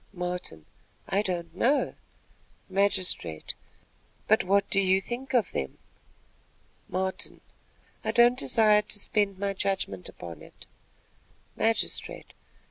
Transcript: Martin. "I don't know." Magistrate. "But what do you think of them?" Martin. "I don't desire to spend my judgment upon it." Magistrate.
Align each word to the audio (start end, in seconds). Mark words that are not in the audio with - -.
Martin. 0.13 0.65
"I 1.07 1.21
don't 1.21 1.53
know." 1.55 1.93
Magistrate. 2.67 3.53
"But 4.27 4.43
what 4.43 4.67
do 4.67 4.81
you 4.81 4.99
think 4.99 5.35
of 5.35 5.51
them?" 5.51 5.77
Martin. 6.89 7.41
"I 8.03 8.09
don't 8.09 8.35
desire 8.35 8.81
to 8.81 8.97
spend 8.97 9.37
my 9.37 9.53
judgment 9.53 10.09
upon 10.09 10.41
it." 10.41 10.65
Magistrate. 11.55 12.33